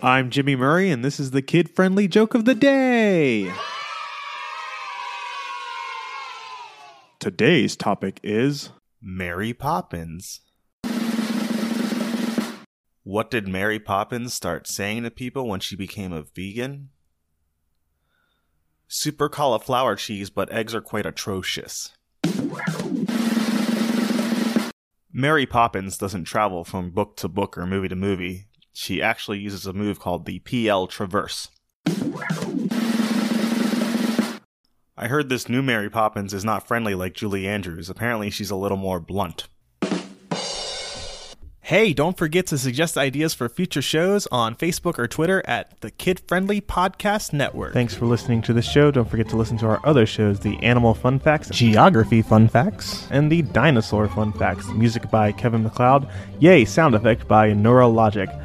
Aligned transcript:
I'm 0.00 0.30
Jimmy 0.30 0.54
Murray, 0.54 0.92
and 0.92 1.04
this 1.04 1.18
is 1.18 1.32
the 1.32 1.42
kid 1.42 1.68
friendly 1.68 2.06
joke 2.06 2.34
of 2.34 2.44
the 2.44 2.54
day. 2.54 3.52
Today's 7.18 7.74
topic 7.74 8.20
is 8.22 8.70
Mary 9.02 9.52
Poppins. 9.52 10.40
What 13.02 13.28
did 13.28 13.48
Mary 13.48 13.80
Poppins 13.80 14.32
start 14.32 14.68
saying 14.68 15.02
to 15.02 15.10
people 15.10 15.48
when 15.48 15.58
she 15.58 15.74
became 15.74 16.12
a 16.12 16.22
vegan? 16.22 16.90
Super 18.86 19.28
cauliflower 19.28 19.96
cheese, 19.96 20.30
but 20.30 20.52
eggs 20.52 20.76
are 20.76 20.80
quite 20.80 21.06
atrocious. 21.06 21.90
Mary 25.12 25.46
Poppins 25.46 25.98
doesn't 25.98 26.24
travel 26.24 26.62
from 26.62 26.90
book 26.90 27.16
to 27.16 27.26
book 27.26 27.58
or 27.58 27.66
movie 27.66 27.88
to 27.88 27.96
movie. 27.96 28.47
She 28.80 29.02
actually 29.02 29.40
uses 29.40 29.66
a 29.66 29.72
move 29.72 29.98
called 29.98 30.24
the 30.24 30.38
PL 30.38 30.86
Traverse. 30.86 31.48
I 34.96 35.08
heard 35.08 35.28
this 35.28 35.48
new 35.48 35.62
Mary 35.62 35.90
Poppins 35.90 36.32
is 36.32 36.44
not 36.44 36.68
friendly 36.68 36.94
like 36.94 37.12
Julie 37.12 37.48
Andrews. 37.48 37.90
Apparently, 37.90 38.30
she's 38.30 38.52
a 38.52 38.56
little 38.56 38.76
more 38.76 39.00
blunt. 39.00 39.48
Hey, 41.60 41.92
don't 41.92 42.16
forget 42.16 42.46
to 42.46 42.56
suggest 42.56 42.96
ideas 42.96 43.34
for 43.34 43.48
future 43.48 43.82
shows 43.82 44.28
on 44.30 44.54
Facebook 44.54 44.96
or 44.96 45.08
Twitter 45.08 45.42
at 45.44 45.80
the 45.80 45.90
Kid 45.90 46.22
Friendly 46.28 46.60
Podcast 46.60 47.32
Network. 47.32 47.74
Thanks 47.74 47.96
for 47.96 48.06
listening 48.06 48.42
to 48.42 48.52
the 48.52 48.62
show. 48.62 48.92
Don't 48.92 49.10
forget 49.10 49.28
to 49.30 49.36
listen 49.36 49.58
to 49.58 49.66
our 49.66 49.80
other 49.84 50.06
shows 50.06 50.38
the 50.38 50.56
Animal 50.62 50.94
Fun 50.94 51.18
Facts, 51.18 51.50
Geography 51.50 52.22
Fun 52.22 52.46
Facts, 52.46 53.08
and 53.10 53.30
the 53.30 53.42
Dinosaur 53.42 54.06
Fun 54.06 54.32
Facts. 54.32 54.68
Music 54.68 55.10
by 55.10 55.32
Kevin 55.32 55.64
MacLeod. 55.64 56.08
Yay, 56.38 56.64
sound 56.64 56.94
effect 56.94 57.26
by 57.26 57.50
Neurologic. 57.50 58.44